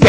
[0.00, 0.06] ジ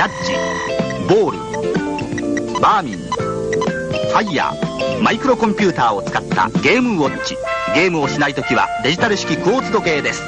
[0.00, 0.32] ャッジ
[1.08, 7.36] ボールバーミンファイヤーマイクロコンピューターを使ったゲームウォッチ。
[7.74, 10.22] ゲームをしないときはデジタル式クォーツ時計です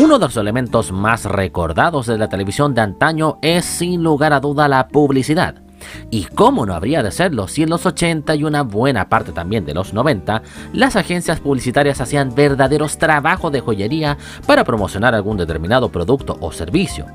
[0.00, 4.38] Uno de los elementos más recordados de la televisión de antaño es sin lugar a
[4.38, 5.56] duda la publicidad.
[6.08, 9.64] Y cómo no habría de serlo si en los 80 y una buena parte también
[9.64, 10.42] de los 90,
[10.72, 14.16] las agencias publicitarias hacían verdaderos trabajos de joyería
[14.46, 17.06] para promocionar algún determinado producto o servicio.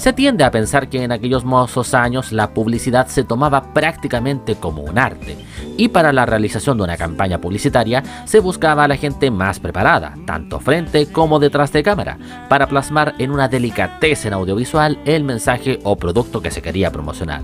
[0.00, 4.80] Se tiende a pensar que en aquellos mozos años la publicidad se tomaba prácticamente como
[4.80, 5.36] un arte,
[5.76, 10.16] y para la realización de una campaña publicitaria se buscaba a la gente más preparada,
[10.24, 12.16] tanto frente como detrás de cámara,
[12.48, 17.42] para plasmar en una delicadeza en audiovisual el mensaje o producto que se quería promocionar.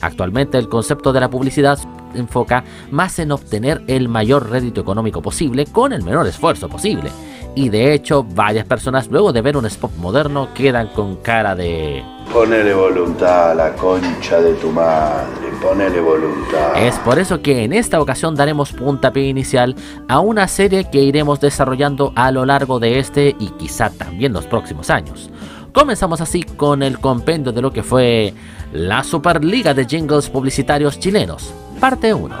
[0.00, 1.78] Actualmente el concepto de la publicidad
[2.14, 7.10] enfoca más en obtener el mayor rédito económico posible con el menor esfuerzo posible.
[7.54, 12.04] Y de hecho, varias personas luego de ver un spot moderno quedan con cara de...
[12.32, 16.76] Ponele voluntad a la concha de tu madre, ponele voluntad.
[16.76, 19.74] Es por eso que en esta ocasión daremos puntapié inicial
[20.08, 24.46] a una serie que iremos desarrollando a lo largo de este y quizá también los
[24.46, 25.30] próximos años.
[25.72, 28.34] Comenzamos así con el compendio de lo que fue
[28.72, 32.34] la Superliga de Jingles Publicitarios Chilenos, parte 1.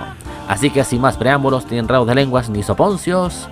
[0.48, 3.48] Así que sin más preámbulos, ni enredos de lenguas ni soponcios,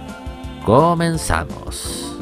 [0.66, 2.12] comenzamos.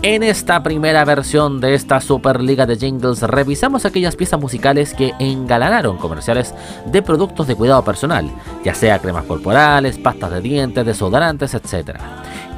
[0.00, 5.96] En esta primera versión de esta Superliga de Jingles revisamos aquellas piezas musicales que engalanaron
[5.96, 6.54] comerciales
[6.86, 8.30] de productos de cuidado personal,
[8.64, 11.98] ya sea cremas corporales, pastas de dientes, desodorantes, etc.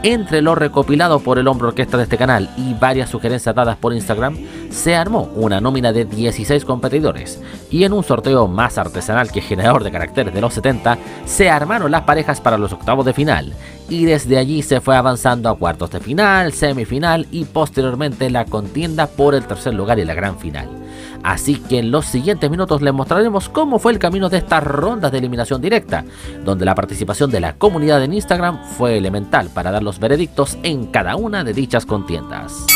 [0.03, 3.93] Entre lo recopilado por el hombro orquesta de este canal y varias sugerencias dadas por
[3.93, 4.35] Instagram,
[4.71, 7.39] se armó una nómina de 16 competidores,
[7.71, 10.97] y en un sorteo más artesanal que generador de caracteres de los 70,
[11.27, 13.53] se armaron las parejas para los octavos de final,
[13.91, 19.07] y desde allí se fue avanzando a cuartos de final, semifinal y posteriormente la contienda
[19.07, 20.80] por el tercer lugar y la gran final.
[21.23, 25.13] Así que en los siguientes minutos les mostraremos cómo fue el camino de estas rondas
[25.13, 26.05] de eliminación directa,
[26.45, 30.87] donde la participación de la comunidad en Instagram fue elemental para dar los veredictos en
[30.87, 32.67] cada una de dichas contiendas.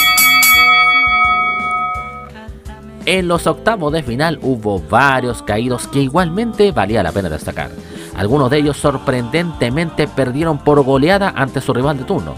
[3.07, 7.71] En los octavos de final hubo varios caídos que igualmente valía la pena destacar.
[8.17, 12.35] Algunos de ellos sorprendentemente perdieron por goleada ante su rival de turno,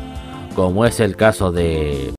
[0.56, 2.14] como es el caso de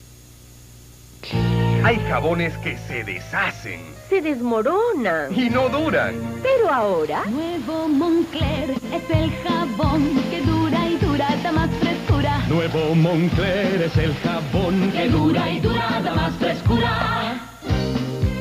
[1.88, 5.28] Hay jabones que se deshacen Se desmorona.
[5.34, 6.16] y no duran.
[6.44, 12.40] Pero ahora, Nuevo Moncler es el jabón que dura y dura, da más frescura.
[12.50, 17.40] Nuevo Moncler es el jabón Que dura y dura, da más frescura.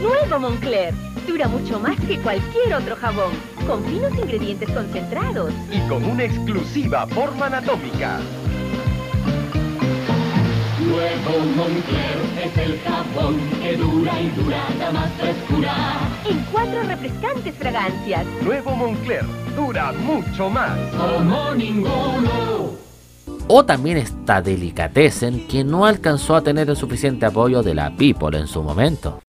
[0.02, 0.92] nuevo Moncler.
[1.28, 3.30] Dura mucho más que cualquier otro jabón,
[3.66, 5.52] con finos ingredientes concentrados.
[5.72, 8.18] y con una exclusiva forma anatómica.
[10.96, 15.74] Nuevo Moncler es el jabón que dura y dura, da más frescura.
[16.24, 18.24] En cuatro refrescantes fragancias.
[18.42, 19.22] Nuevo Moncler
[19.54, 20.78] dura mucho más.
[20.94, 22.70] Como ninguno.
[23.46, 28.38] O también esta delicatessen que no alcanzó a tener el suficiente apoyo de la People
[28.38, 29.20] en su momento.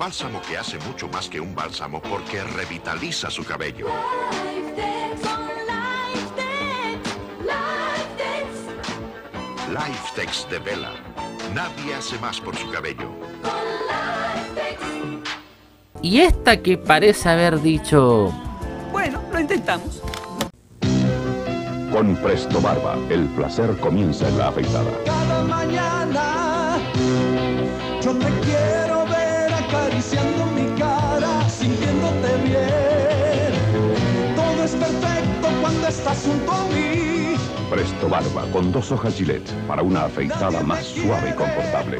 [0.00, 3.86] Bálsamo que hace mucho más que un bálsamo porque revitaliza su cabello.
[9.68, 10.92] Lifetex, de Vela.
[11.54, 13.10] Nadie hace más por su cabello.
[13.42, 13.52] con
[14.56, 14.80] Lifetex.
[16.00, 18.32] Y esta que parece haber dicho...
[18.90, 20.00] Bueno, lo intentamos.
[21.92, 24.90] Con Presto Barba, el placer comienza en la afeitada.
[25.04, 26.78] Cada mañana
[28.00, 28.39] yo te
[37.70, 41.98] Presto Barba, con dos hojas Gillette, para una afeitada más suave y confortable.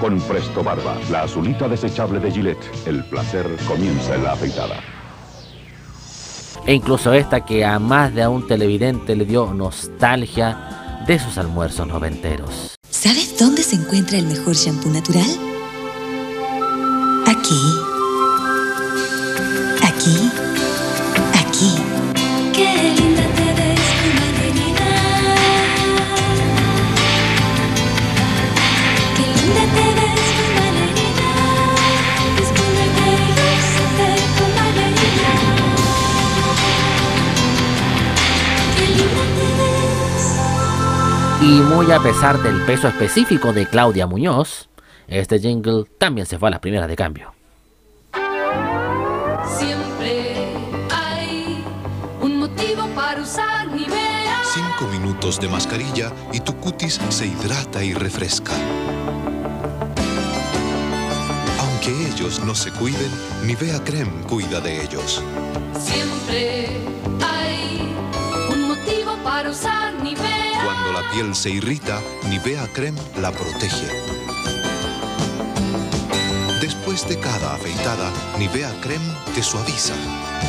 [0.00, 4.80] Con Presto Barba, la azulita desechable de Gillette, el placer comienza en la afeitada.
[6.66, 11.38] E incluso esta que a más de a un televidente le dio nostalgia de sus
[11.38, 12.76] almuerzos noventeros.
[12.90, 15.30] ¿Sabes dónde se encuentra el mejor shampoo natural?
[17.26, 17.89] Aquí.
[41.82, 44.68] Muy a pesar del peso específico de Claudia Muñoz,
[45.08, 47.32] este jingle también se fue a las primeras de cambio.
[49.56, 50.52] Siempre
[50.90, 51.64] hay
[52.20, 54.42] un motivo para usar Nivea.
[54.44, 58.52] Cinco minutos de mascarilla y tu cutis se hidrata y refresca.
[61.60, 63.10] Aunque ellos no se cuiden,
[63.46, 65.24] Nivea Creme cuida de ellos.
[65.78, 66.76] Siempre
[67.22, 67.94] hay
[68.52, 69.89] un motivo para usar
[71.00, 73.86] la piel se irrita, Nivea Creme la protege.
[76.60, 79.94] Después de cada afeitada, Nivea Creme te suaviza.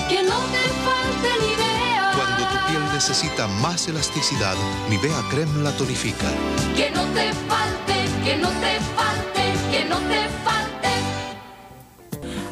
[0.09, 2.11] Que no te falte Nivea.
[2.15, 4.55] Cuando tu piel necesita más elasticidad,
[4.89, 6.27] Nivea Creme la tonifica.
[6.75, 7.93] Que no te falte,
[8.25, 10.89] que no te falte, que no te falte.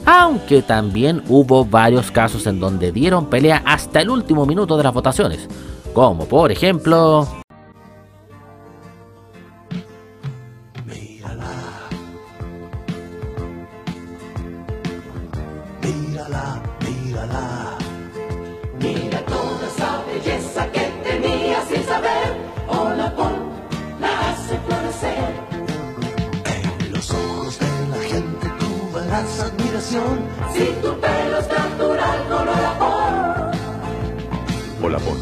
[0.06, 4.94] Aunque también hubo varios casos en donde dieron pelea hasta el último minuto de las
[4.94, 5.50] votaciones,
[5.94, 7.39] como por ejemplo...
[29.19, 30.19] admiración.
[30.54, 32.50] Si tu pelo es natural, color
[34.95, 35.18] amor.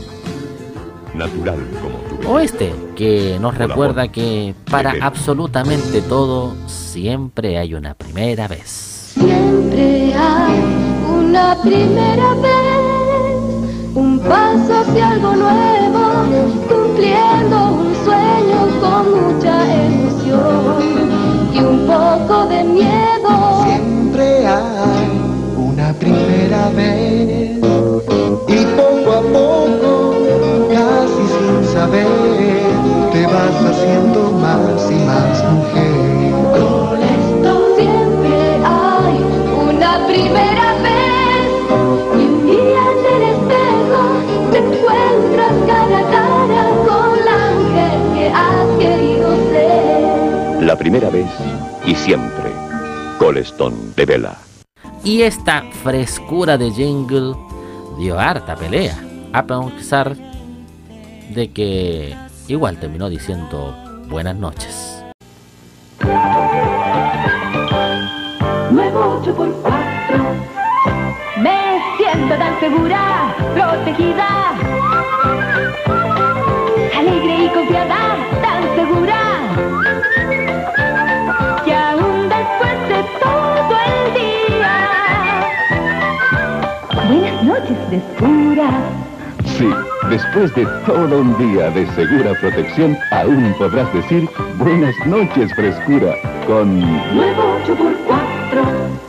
[1.13, 2.29] Natural como tú.
[2.29, 5.03] O este, que nos recuerda que para Pepe.
[5.03, 9.13] absolutamente todo siempre hay una primera vez.
[9.15, 10.63] Siempre hay
[11.09, 21.06] una primera vez, un paso hacia algo nuevo, cumpliendo un sueño con mucha emoción
[21.97, 23.63] poco de miedo.
[23.65, 25.09] Siempre hay
[25.57, 27.57] una primera vez
[28.47, 30.15] y poco a poco,
[30.73, 32.07] casi sin saber,
[33.13, 36.31] te vas haciendo más y más mujer.
[36.57, 39.17] Con esto siempre hay
[39.69, 41.47] una primera vez
[42.15, 44.01] y un día en el espejo
[44.51, 50.63] te encuentras cara a cara con la mujer que has querido ser.
[50.63, 51.27] La primera vez
[51.87, 52.51] y siempre.
[53.17, 54.37] Colestón de Vela.
[55.03, 57.33] Y esta frescura de jingle
[57.97, 58.97] dio harta pelea,
[59.33, 60.15] a pesar
[61.33, 62.15] de que
[62.47, 63.73] igual terminó diciendo
[64.09, 65.01] buenas noches.
[68.71, 69.63] Nuevo 8x4.
[71.41, 74.27] Me siento tan segura, protegida.
[87.87, 88.69] Frescura.
[89.57, 89.69] Sí,
[90.09, 96.13] después de todo un día de segura protección, aún podrás decir buenas noches, frescura,
[96.45, 96.81] con...
[97.15, 99.07] Nuevo 8x4.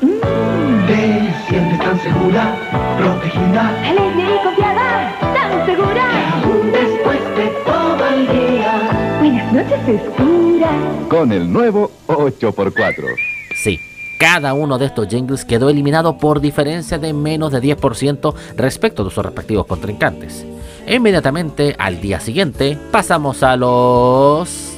[0.86, 2.54] Te sientes tan segura,
[2.98, 3.68] protegida.
[3.88, 6.04] Alegre y confiada, tan segura.
[6.42, 9.18] Aún después de todo el día.
[9.18, 10.70] Buenas noches, frescura.
[11.08, 13.37] con el nuevo 8x4.
[14.18, 19.10] Cada uno de estos jingles quedó eliminado por diferencia de menos de 10% respecto de
[19.10, 20.44] sus respectivos contrincantes.
[20.88, 24.74] Inmediatamente al día siguiente pasamos a los...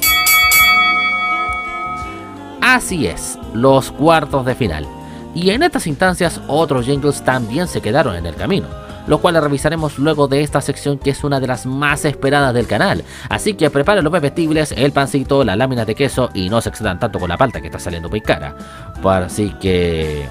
[2.61, 4.87] Así es, los cuartos de final.
[5.33, 8.67] Y en estas instancias otros jingles también se quedaron en el camino,
[9.07, 12.67] lo cual revisaremos luego de esta sección que es una de las más esperadas del
[12.67, 13.03] canal.
[13.29, 16.99] Así que preparen los bebestibles, el pancito, las láminas de queso y no se excedan
[16.99, 18.55] tanto con la palta que está saliendo muy cara.
[19.03, 20.27] Así que...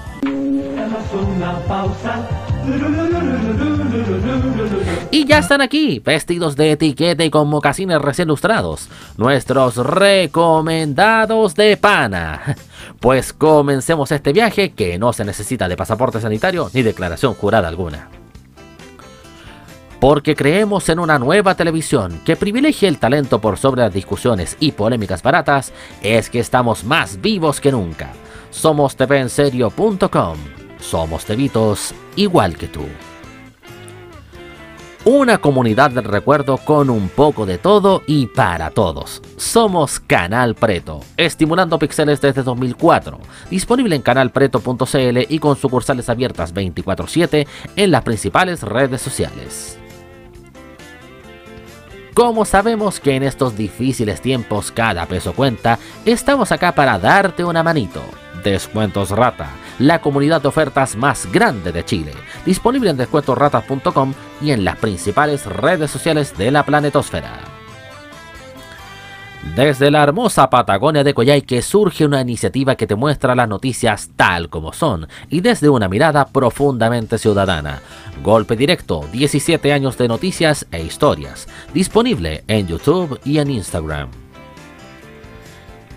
[5.11, 8.87] Y ya están aquí, vestidos de etiqueta y con mocasines recién lustrados,
[9.17, 12.55] nuestros recomendados de pana.
[12.99, 18.20] Pues comencemos este viaje que no se necesita de pasaporte sanitario ni declaración jurada alguna.
[20.01, 24.71] Porque creemos en una nueva televisión que privilegie el talento por sobre las discusiones y
[24.71, 28.11] polémicas baratas, es que estamos más vivos que nunca.
[28.49, 30.37] Somos tvenserio.com.
[30.79, 32.81] Somos tevitos igual que tú.
[35.05, 39.21] Una comunidad del recuerdo con un poco de todo y para todos.
[39.37, 43.19] Somos Canal Preto, estimulando píxeles desde 2004.
[43.51, 49.77] Disponible en canalpreto.cl y con sucursales abiertas 24/7 en las principales redes sociales.
[52.13, 57.63] Como sabemos que en estos difíciles tiempos cada peso cuenta, estamos acá para darte una
[57.63, 58.03] manito.
[58.43, 59.49] Descuentos Rata,
[59.79, 62.11] la comunidad de ofertas más grande de Chile,
[62.45, 67.50] disponible en descuentosratas.com y en las principales redes sociales de la planetosfera.
[69.55, 74.49] Desde la hermosa Patagonia de Coyhaique surge una iniciativa que te muestra las noticias tal
[74.49, 77.81] como son y desde una mirada profundamente ciudadana.
[78.23, 84.09] Golpe directo, 17 años de noticias e historias, disponible en YouTube y en Instagram.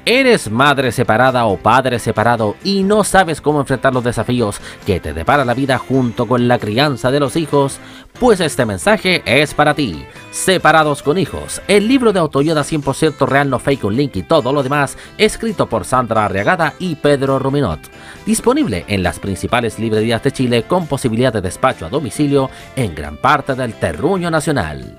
[0.06, 5.14] ¿Eres madre separada o padre separado y no sabes cómo enfrentar los desafíos que te
[5.14, 7.78] depara la vida junto con la crianza de los hijos?
[8.20, 10.04] Pues este mensaje es para ti.
[10.30, 14.52] Separados con hijos, el libro de autoayuda 100% real, no fake, un link y todo
[14.52, 17.80] lo demás, escrito por Sandra Arriagada y Pedro Ruminot.
[18.26, 23.16] Disponible en las principales librerías de Chile con posibilidad de despacho a domicilio en gran
[23.16, 24.98] parte del terruño nacional.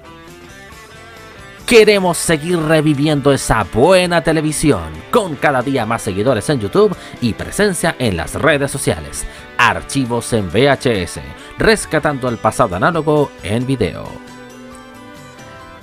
[1.66, 7.96] Queremos seguir reviviendo esa buena televisión, con cada día más seguidores en YouTube y presencia
[7.98, 9.26] en las redes sociales.
[9.58, 11.22] Archivos en VHS,
[11.58, 14.06] rescatando el pasado análogo en video.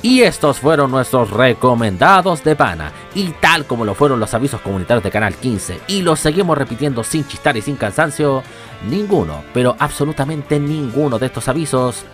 [0.02, 2.92] Y estos fueron nuestros recomendados de Pana.
[3.16, 7.02] Y tal como lo fueron los avisos comunitarios de Canal 15, y los seguimos repitiendo
[7.02, 8.44] sin chistar y sin cansancio,
[8.88, 12.04] ninguno, pero absolutamente ninguno de estos avisos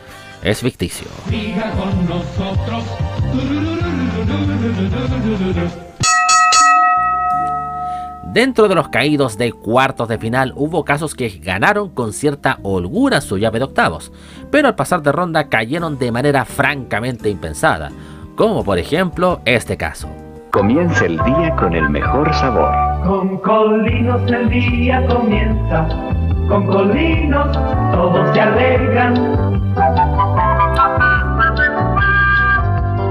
[0.42, 1.08] es ficticio.
[8.32, 13.20] Dentro de los caídos de cuartos de final hubo casos que ganaron con cierta holgura
[13.20, 14.12] su llave de octavos,
[14.50, 17.90] pero al pasar de ronda cayeron de manera francamente impensada,
[18.36, 20.08] como por ejemplo este caso.
[20.52, 22.70] Comienza el día con el mejor sabor.
[23.06, 25.88] Con colinos el día comienza,
[26.48, 27.52] con colinos
[27.92, 29.14] todos se alegran.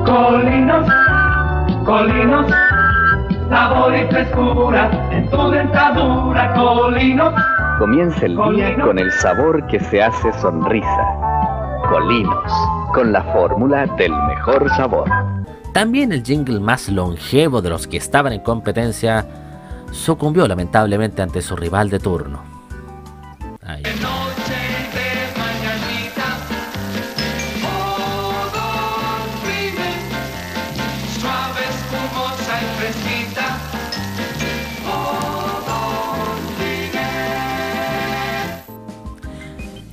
[0.08, 0.88] Colinos,
[1.84, 2.50] colinos,
[3.50, 7.34] sabor y frescura en tu dentadura, colinos.
[7.78, 11.08] Comienza el día con el sabor que se hace sonrisa.
[11.90, 12.54] Colinos,
[12.94, 15.10] con la fórmula del mejor sabor.
[15.74, 19.26] También el jingle más longevo de los que estaban en competencia
[19.92, 22.40] sucumbió lamentablemente ante su rival de turno.
[23.62, 23.84] Ahí.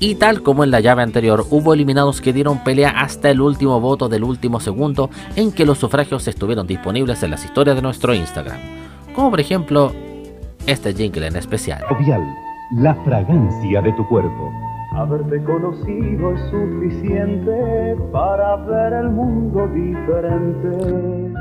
[0.06, 3.80] Y tal como en la llave anterior, hubo eliminados que dieron pelea hasta el último
[3.80, 8.12] voto del último segundo en que los sufragios estuvieron disponibles en las historias de nuestro
[8.12, 8.58] Instagram.
[9.14, 9.92] Como por ejemplo,
[10.66, 11.82] este jingle en especial.
[11.88, 12.22] Jovial,
[12.72, 14.52] la fragancia de tu cuerpo.
[14.92, 21.32] Haberte conocido es suficiente para ver el mundo diferente.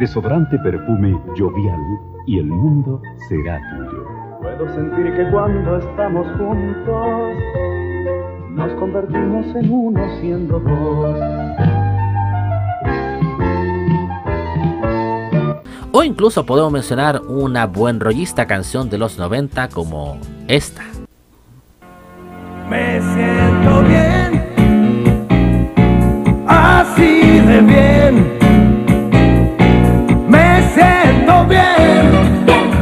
[0.00, 1.80] Desodorante perfume jovial
[2.26, 4.16] y el mundo será tuyo.
[4.42, 7.75] Puedo sentir que cuando estamos juntos
[8.56, 11.20] nos convertimos en uno siendo dos.
[15.92, 20.82] O incluso podemos mencionar una buen rollista canción de los 90 como esta.
[22.68, 24.42] Me siento bien,
[26.46, 28.36] así de bien.
[30.28, 32.10] Me siento bien,
[32.46, 32.75] bien,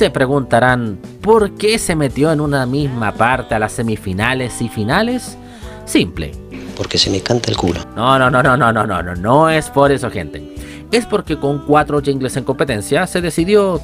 [0.00, 5.36] se preguntarán, ¿por qué se metió en una misma parte a las semifinales y finales?
[5.84, 6.32] Simple.
[6.74, 7.80] Porque se me canta el culo.
[7.94, 10.54] No, no, no, no, no, no, no, no, no es por eso, gente.
[10.90, 13.78] Es porque con cuatro jingles en competencia se decidió,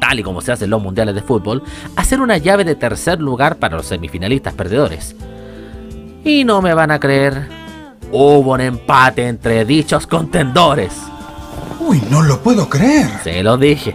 [0.00, 1.62] tal y como se hace en los mundiales de fútbol,
[1.94, 5.14] hacer una llave de tercer lugar para los semifinalistas perdedores.
[6.24, 7.46] Y no me van a creer,
[8.10, 10.92] hubo un empate entre dichos contendores.
[11.78, 13.06] Uy, no lo puedo creer.
[13.22, 13.94] Se lo dije.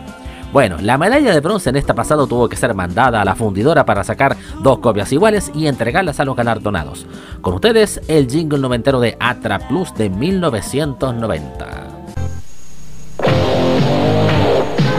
[0.52, 3.86] Bueno, la medalla de bronce en esta pasado tuvo que ser mandada a la fundidora
[3.86, 7.06] para sacar dos copias iguales y entregarlas a los galardonados.
[7.40, 11.68] Con ustedes, el jingle noventero de Atra Plus de 1990.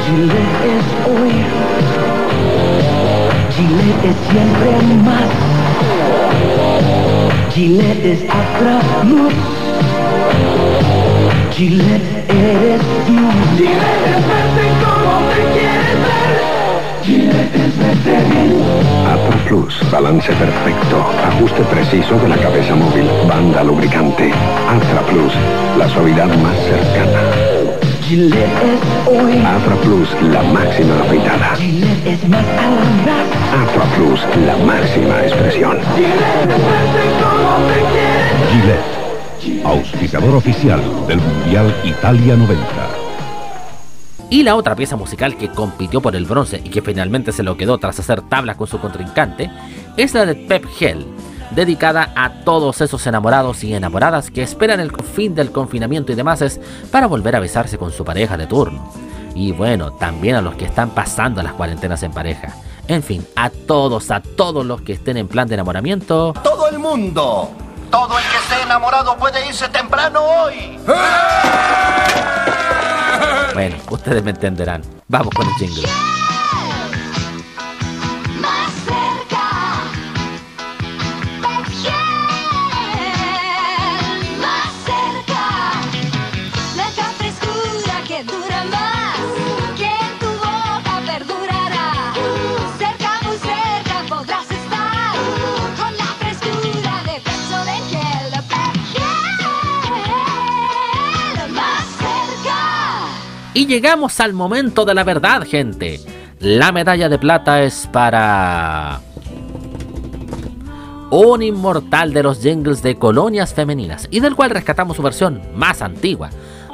[0.07, 1.33] Gillette es hoy,
[3.55, 4.73] Gillette es siempre
[5.05, 5.29] más.
[7.53, 9.35] Gillette es Afra Plus.
[11.55, 14.42] Gillette eres tú.
[17.07, 17.31] Bien.
[19.53, 24.33] Plus, balance perfecto, ajuste preciso de la cabeza móvil, banda lubricante.
[24.67, 25.33] Afra Plus,
[25.77, 27.21] la suavidad más cercana.
[29.57, 31.53] Afra Plus, la máxima afeitada.
[33.63, 35.79] Afra Plus, la máxima expresión.
[38.51, 42.92] Gillette, auspiciador oficial del Mundial Italia 90.
[44.33, 47.59] Y la otra pieza musical que compitió por el bronce y que finalmente se lo
[47.59, 49.51] quedó tras hacer tablas con su contrincante
[49.99, 51.07] es la de Pep Hell,
[51.51, 56.59] dedicada a todos esos enamorados y enamoradas que esperan el fin del confinamiento y demás
[56.91, 58.91] para volver a besarse con su pareja de turno.
[59.35, 62.57] Y bueno, también a los que están pasando las cuarentenas en pareja.
[62.89, 66.33] En fin, a todos, a todos los que estén en plan de enamoramiento.
[66.43, 67.51] Todo el mundo,
[67.91, 70.79] todo el que esté enamorado puede irse temprano hoy.
[73.55, 74.83] Bueno, ustedes me entenderán.
[75.09, 76.12] Vamos con el jingle.
[103.73, 105.99] Llegamos al momento de la verdad, gente.
[106.41, 109.00] La medalla de plata es para...
[111.11, 115.81] Un inmortal de los jingles de colonias femeninas y del cual rescatamos su versión más
[115.81, 116.29] antigua.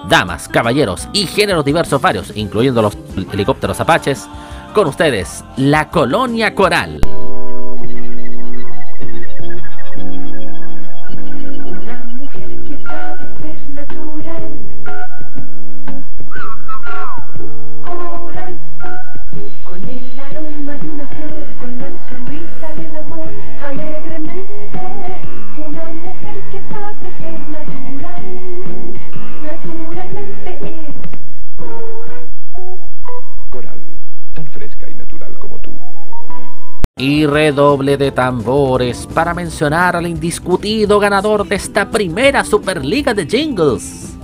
[0.08, 2.98] Damas, caballeros y géneros diversos varios, incluyendo los
[3.32, 4.26] helicópteros apaches.
[4.74, 7.00] Con ustedes, la colonia coral.
[36.98, 44.16] Y redoble de tambores para mencionar al indiscutido ganador de esta primera Superliga de Jingles.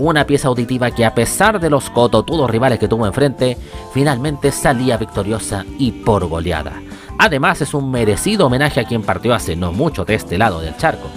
[0.00, 3.56] Una pieza auditiva que a pesar de los cototudos rivales que tuvo enfrente,
[3.94, 6.72] finalmente salía victoriosa y por goleada.
[7.18, 10.76] Además es un merecido homenaje a quien partió hace no mucho de este lado del
[10.76, 11.08] charco.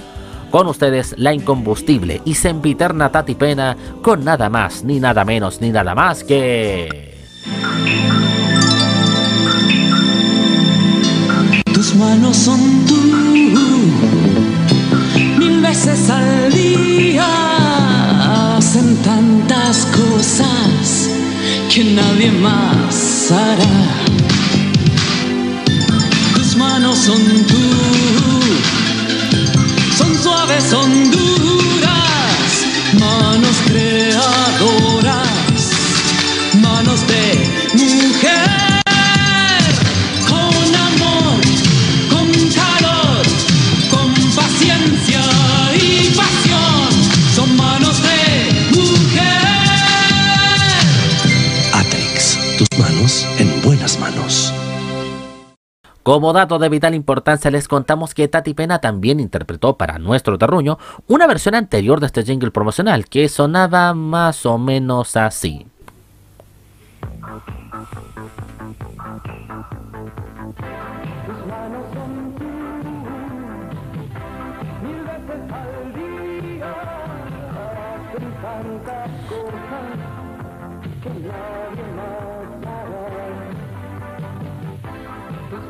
[0.51, 5.71] Con ustedes la incombustible y sempiterna Tati Pena con nada más, ni nada menos, ni
[5.71, 7.17] nada más que...
[11.81, 12.93] Tus manos son tú,
[15.39, 17.25] mil veces al día,
[18.55, 21.09] hacen tantas cosas
[21.73, 23.95] que nadie más hará.
[26.35, 27.70] Tus manos son tú,
[56.11, 60.77] Como dato de vital importancia les contamos que Tati Pena también interpretó para nuestro terruño
[61.07, 65.67] una versión anterior de este jingle promocional que sonaba más o menos así.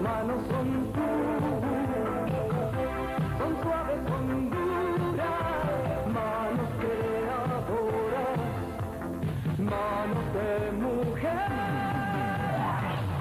[0.01, 1.07] Manos son tú,
[3.37, 8.39] son suaves, son duras, manos creadoras,
[9.59, 10.49] manos de
[10.81, 11.51] mujer.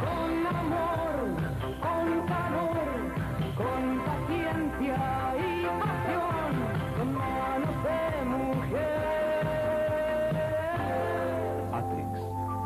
[0.01, 1.17] Con amor,
[1.85, 2.79] con calor,
[3.61, 5.01] con paciencia
[5.37, 6.53] y pasión,
[7.13, 9.05] manos de mujer.
[11.75, 12.15] Atrix,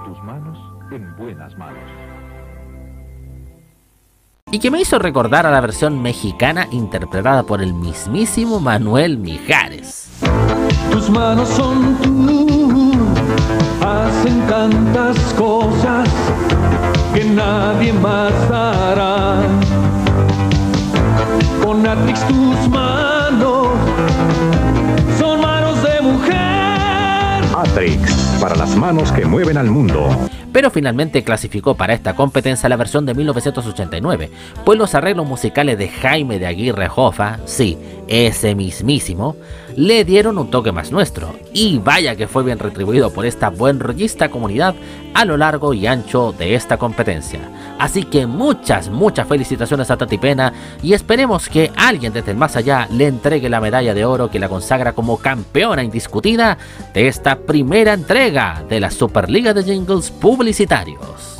[0.05, 0.59] tus manos
[0.93, 2.14] en buenas manos.
[4.55, 10.07] Y que me hizo recordar a la versión mexicana interpretada por el mismísimo Manuel Mijares.
[10.93, 12.93] Tus manos son tú,
[13.85, 16.09] hacen tantas cosas
[17.13, 19.43] que nadie más hará.
[21.61, 23.71] Con Atrix tus manos
[25.19, 27.43] son manos de mujer.
[27.57, 30.29] Atrix, para las manos que mueven al mundo.
[30.55, 34.31] Pero finalmente clasificó para esta competencia la versión de 1989,
[34.65, 37.77] pues los arreglos musicales de Jaime de Aguirre Jofa, sí,
[38.09, 39.37] ese mismísimo,
[39.77, 43.81] le dieron un toque más nuestro, y vaya que fue bien retribuido por esta buen
[43.81, 44.75] rollista comunidad
[45.15, 47.41] a lo largo y ancho de esta competencia.
[47.79, 52.57] Así que muchas, muchas felicitaciones a Tati Pena y esperemos que alguien desde el más
[52.57, 56.57] allá le entregue la medalla de oro que la consagra como campeona indiscutida
[56.93, 61.34] de esta primera entrega de la Superliga de Jingles Publicitarios.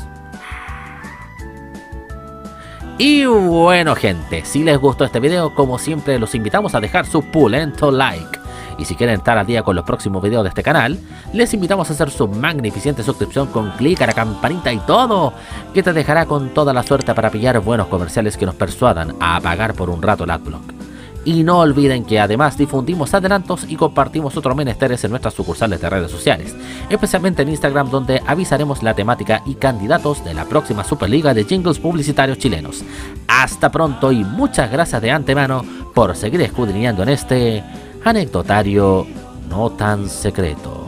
[2.97, 7.23] Y bueno gente, si les gustó este video, como siempre los invitamos a dejar su
[7.23, 8.39] pulento like.
[8.79, 10.99] Y si quieren estar al día con los próximos videos de este canal,
[11.33, 15.33] les invitamos a hacer su magnificente suscripción con clic a la campanita y todo,
[15.73, 19.41] que te dejará con toda la suerte para pillar buenos comerciales que nos persuadan a
[19.41, 20.84] pagar por un rato el adblock.
[21.25, 25.89] Y no olviden que además difundimos adelantos y compartimos otros menesteres en nuestras sucursales de
[25.91, 26.55] redes sociales,
[26.91, 31.79] especialmente en Instagram donde avisaremos la temática y candidatos de la próxima Superliga de Jingles
[31.79, 32.85] Publicitarios Chilenos.
[33.27, 37.65] Hasta pronto y muchas gracias de antemano por seguir escudriñando en este
[38.05, 39.07] anecdotario
[39.49, 40.85] no tan secreto.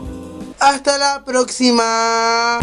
[0.59, 2.59] Hasta la próxima.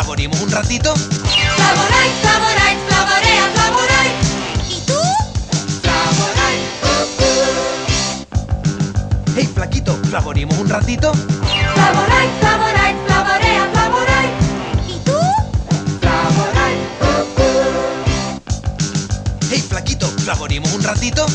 [0.00, 0.94] ¿Flavoremos un ratito?
[0.94, 4.10] Flavoray, Flavoray, flavorea, Flavoray.
[4.66, 4.98] ¿Y tú?
[5.82, 6.58] Flavoray.
[9.36, 11.12] Hey, flaquito, ¿flavoremos un ratito?
[11.12, 14.28] Flavoray, Flavoray, flavorea, Flavoray.
[14.88, 15.18] ¿Y tú?
[16.00, 16.76] Flavoray.
[19.50, 21.26] Hey, flaquito, ¿flavoremos un ratito?